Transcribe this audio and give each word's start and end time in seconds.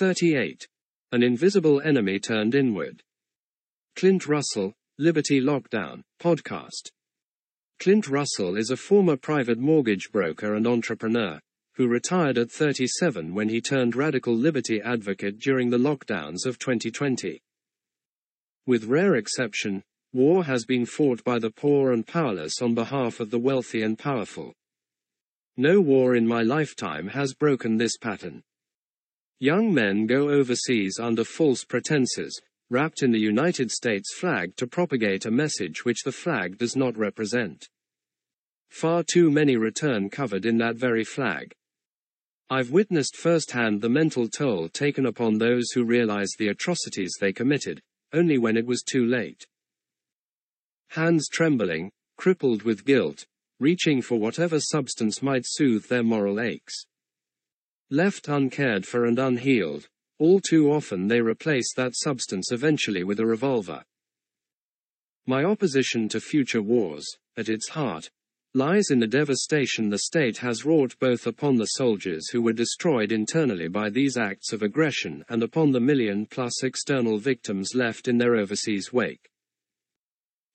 38. 0.00 0.66
An 1.12 1.22
invisible 1.22 1.82
enemy 1.82 2.18
turned 2.18 2.54
inward. 2.54 3.02
Clint 3.96 4.26
Russell, 4.26 4.72
Liberty 4.98 5.42
Lockdown, 5.42 6.00
Podcast. 6.18 6.88
Clint 7.80 8.08
Russell 8.08 8.56
is 8.56 8.70
a 8.70 8.78
former 8.78 9.18
private 9.18 9.58
mortgage 9.58 10.08
broker 10.10 10.54
and 10.54 10.66
entrepreneur 10.66 11.38
who 11.74 11.86
retired 11.86 12.38
at 12.38 12.50
37 12.50 13.34
when 13.34 13.50
he 13.50 13.60
turned 13.60 13.94
radical 13.94 14.34
liberty 14.34 14.80
advocate 14.80 15.38
during 15.38 15.68
the 15.68 15.76
lockdowns 15.76 16.46
of 16.46 16.58
2020. 16.58 17.38
With 18.66 18.84
rare 18.84 19.16
exception, 19.16 19.82
war 20.14 20.44
has 20.44 20.64
been 20.64 20.86
fought 20.86 21.22
by 21.24 21.38
the 21.38 21.50
poor 21.50 21.92
and 21.92 22.06
powerless 22.06 22.62
on 22.62 22.74
behalf 22.74 23.20
of 23.20 23.30
the 23.30 23.38
wealthy 23.38 23.82
and 23.82 23.98
powerful. 23.98 24.54
No 25.58 25.78
war 25.78 26.16
in 26.16 26.26
my 26.26 26.40
lifetime 26.40 27.08
has 27.08 27.34
broken 27.34 27.76
this 27.76 27.98
pattern. 27.98 28.42
Young 29.42 29.72
men 29.72 30.06
go 30.06 30.28
overseas 30.28 30.98
under 31.00 31.24
false 31.24 31.64
pretenses, 31.64 32.38
wrapped 32.68 33.02
in 33.02 33.10
the 33.10 33.18
United 33.18 33.70
States 33.70 34.12
flag 34.14 34.54
to 34.56 34.66
propagate 34.66 35.24
a 35.24 35.30
message 35.30 35.82
which 35.82 36.02
the 36.04 36.12
flag 36.12 36.58
does 36.58 36.76
not 36.76 36.94
represent. 36.98 37.66
Far 38.68 39.02
too 39.02 39.30
many 39.30 39.56
return 39.56 40.10
covered 40.10 40.44
in 40.44 40.58
that 40.58 40.76
very 40.76 41.04
flag. 41.04 41.52
I've 42.50 42.70
witnessed 42.70 43.16
firsthand 43.16 43.80
the 43.80 43.88
mental 43.88 44.28
toll 44.28 44.68
taken 44.68 45.06
upon 45.06 45.38
those 45.38 45.70
who 45.70 45.84
realized 45.84 46.36
the 46.38 46.48
atrocities 46.48 47.16
they 47.18 47.32
committed, 47.32 47.80
only 48.12 48.36
when 48.36 48.58
it 48.58 48.66
was 48.66 48.82
too 48.82 49.06
late. 49.06 49.46
Hands 50.88 51.26
trembling, 51.28 51.90
crippled 52.18 52.62
with 52.64 52.84
guilt, 52.84 53.24
reaching 53.58 54.02
for 54.02 54.18
whatever 54.18 54.60
substance 54.60 55.22
might 55.22 55.44
soothe 55.46 55.86
their 55.86 56.02
moral 56.02 56.40
aches. 56.40 56.84
Left 57.92 58.28
uncared 58.28 58.86
for 58.86 59.04
and 59.04 59.18
unhealed, 59.18 59.88
all 60.20 60.38
too 60.38 60.70
often 60.70 61.08
they 61.08 61.20
replace 61.20 61.74
that 61.74 61.96
substance 61.96 62.52
eventually 62.52 63.02
with 63.02 63.18
a 63.18 63.26
revolver. 63.26 63.82
My 65.26 65.42
opposition 65.42 66.08
to 66.10 66.20
future 66.20 66.62
wars, 66.62 67.04
at 67.36 67.48
its 67.48 67.68
heart, 67.70 68.08
lies 68.54 68.90
in 68.90 69.00
the 69.00 69.06
devastation 69.08 69.88
the 69.88 69.98
state 69.98 70.38
has 70.38 70.64
wrought 70.64 70.94
both 71.00 71.26
upon 71.26 71.56
the 71.56 71.66
soldiers 71.66 72.28
who 72.30 72.42
were 72.42 72.52
destroyed 72.52 73.10
internally 73.10 73.66
by 73.66 73.90
these 73.90 74.16
acts 74.16 74.52
of 74.52 74.62
aggression 74.62 75.24
and 75.28 75.42
upon 75.42 75.72
the 75.72 75.80
million 75.80 76.26
plus 76.26 76.62
external 76.62 77.18
victims 77.18 77.74
left 77.74 78.06
in 78.06 78.18
their 78.18 78.36
overseas 78.36 78.92
wake. 78.92 79.28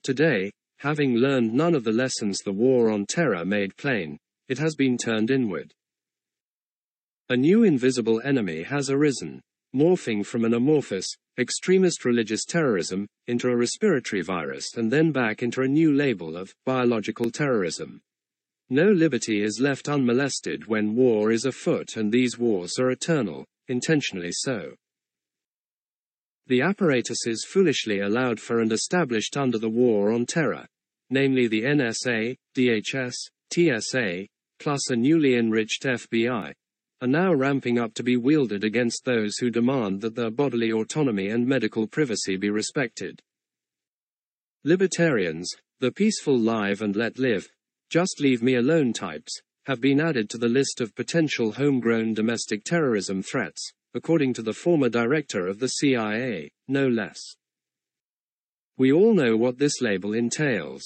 Today, 0.03 0.51
having 0.77 1.15
learned 1.15 1.53
none 1.53 1.75
of 1.75 1.83
the 1.83 1.91
lessons 1.91 2.39
the 2.39 2.53
war 2.53 2.89
on 2.89 3.05
terror 3.05 3.43
made 3.43 3.75
plain, 3.75 4.19
it 4.47 4.57
has 4.57 4.75
been 4.75 4.97
turned 4.97 5.31
inward. 5.31 5.73
A 7.27 7.35
new 7.35 7.63
invisible 7.63 8.21
enemy 8.23 8.61
has 8.61 8.91
arisen, 8.91 9.41
morphing 9.75 10.23
from 10.23 10.45
an 10.45 10.53
amorphous, 10.53 11.07
extremist 11.39 12.05
religious 12.05 12.45
terrorism, 12.45 13.07
into 13.25 13.49
a 13.49 13.55
respiratory 13.55 14.21
virus 14.21 14.75
and 14.77 14.91
then 14.91 15.11
back 15.11 15.41
into 15.41 15.63
a 15.63 15.67
new 15.67 15.91
label 15.91 16.37
of 16.37 16.53
biological 16.67 17.31
terrorism. 17.31 17.99
No 18.69 18.91
liberty 18.91 19.41
is 19.41 19.59
left 19.59 19.89
unmolested 19.89 20.67
when 20.67 20.95
war 20.95 21.31
is 21.31 21.45
afoot 21.45 21.97
and 21.97 22.11
these 22.11 22.37
wars 22.37 22.77
are 22.77 22.91
eternal, 22.91 23.43
intentionally 23.69 24.31
so. 24.31 24.75
The 26.45 26.61
apparatuses 26.61 27.43
foolishly 27.43 28.01
allowed 28.01 28.39
for 28.39 28.59
and 28.59 28.71
established 28.71 29.35
under 29.35 29.57
the 29.57 29.67
war 29.67 30.11
on 30.11 30.27
terror, 30.27 30.67
namely 31.09 31.47
the 31.47 31.63
NSA, 31.63 32.35
DHS, 32.55 33.15
TSA, 33.51 34.27
plus 34.59 34.91
a 34.91 34.95
newly 34.95 35.35
enriched 35.35 35.85
FBI, 35.85 36.53
are 37.01 37.07
now 37.07 37.33
ramping 37.33 37.77
up 37.77 37.93
to 37.93 38.03
be 38.03 38.17
wielded 38.17 38.63
against 38.63 39.03
those 39.03 39.37
who 39.37 39.49
demand 39.49 40.01
that 40.01 40.15
their 40.15 40.31
bodily 40.31 40.71
autonomy 40.71 41.27
and 41.27 41.45
medical 41.45 41.87
privacy 41.87 42.37
be 42.37 42.49
respected. 42.49 43.21
Libertarians, 44.63 45.51
the 45.79 45.91
peaceful 45.91 46.37
live 46.37 46.81
and 46.81 46.95
let 46.95 47.19
live, 47.19 47.47
just 47.89 48.19
leave 48.19 48.41
me 48.41 48.55
alone 48.55 48.93
types, 48.93 49.41
have 49.65 49.81
been 49.81 49.99
added 49.99 50.29
to 50.29 50.37
the 50.37 50.47
list 50.47 50.79
of 50.79 50.95
potential 50.95 51.51
homegrown 51.51 52.13
domestic 52.13 52.63
terrorism 52.63 53.21
threats, 53.21 53.71
according 53.93 54.33
to 54.33 54.41
the 54.41 54.53
former 54.53 54.89
director 54.89 55.47
of 55.47 55.59
the 55.59 55.67
CIA, 55.67 56.49
no 56.67 56.87
less. 56.87 57.19
We 58.77 58.91
all 58.91 59.13
know 59.13 59.37
what 59.37 59.57
this 59.57 59.81
label 59.81 60.13
entails 60.13 60.83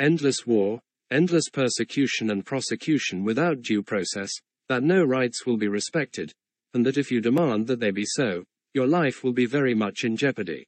endless 0.00 0.46
war, 0.46 0.80
endless 1.10 1.48
persecution 1.48 2.30
and 2.30 2.44
prosecution 2.44 3.24
without 3.24 3.62
due 3.62 3.82
process, 3.82 4.30
that 4.68 4.82
no 4.82 5.04
rights 5.04 5.46
will 5.46 5.56
be 5.56 5.68
respected, 5.68 6.32
and 6.74 6.84
that 6.84 6.98
if 6.98 7.10
you 7.10 7.20
demand 7.20 7.66
that 7.66 7.80
they 7.80 7.90
be 7.90 8.04
so, 8.04 8.44
your 8.74 8.86
life 8.86 9.24
will 9.24 9.32
be 9.32 9.46
very 9.46 9.74
much 9.74 10.04
in 10.04 10.16
jeopardy. 10.16 10.66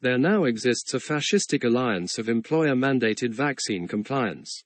There 0.00 0.18
now 0.18 0.44
exists 0.44 0.94
a 0.94 0.98
fascistic 0.98 1.62
alliance 1.64 2.18
of 2.18 2.28
employer 2.28 2.74
mandated 2.74 3.34
vaccine 3.34 3.86
compliance, 3.86 4.62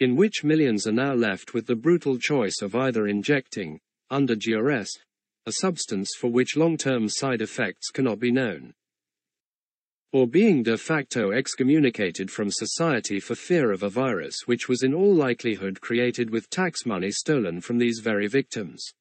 in 0.00 0.16
which 0.16 0.44
millions 0.44 0.86
are 0.86 0.92
now 0.92 1.14
left 1.14 1.54
with 1.54 1.66
the 1.66 1.76
brutal 1.76 2.18
choice 2.18 2.60
of 2.62 2.74
either 2.74 3.06
injecting, 3.06 3.80
under 4.10 4.34
duress, 4.34 4.90
a 5.46 5.52
substance 5.52 6.10
for 6.18 6.28
which 6.28 6.56
long-term 6.56 7.08
side 7.08 7.40
effects 7.40 7.90
cannot 7.90 8.18
be 8.18 8.30
known. 8.30 8.74
Or 10.12 10.26
being 10.26 10.64
de 10.64 10.76
facto 10.76 11.30
excommunicated 11.30 12.30
from 12.30 12.50
society 12.50 13.20
for 13.20 13.36
fear 13.36 13.70
of 13.70 13.84
a 13.84 13.88
virus 13.88 14.42
which 14.46 14.68
was 14.68 14.82
in 14.82 14.92
all 14.92 15.14
likelihood 15.14 15.80
created 15.80 16.30
with 16.30 16.50
tax 16.50 16.84
money 16.84 17.12
stolen 17.12 17.60
from 17.60 17.78
these 17.78 18.00
very 18.00 18.26
victims. 18.26 18.92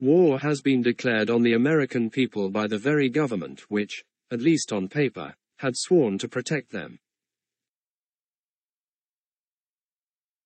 War 0.00 0.38
has 0.38 0.62
been 0.62 0.82
declared 0.82 1.28
on 1.28 1.42
the 1.42 1.52
American 1.52 2.08
people 2.08 2.50
by 2.50 2.66
the 2.66 2.78
very 2.78 3.10
government 3.10 3.60
which, 3.68 4.02
at 4.30 4.40
least 4.40 4.72
on 4.72 4.88
paper, 4.88 5.34
had 5.56 5.76
sworn 5.76 6.18
to 6.18 6.28
protect 6.28 6.70
them. 6.70 6.98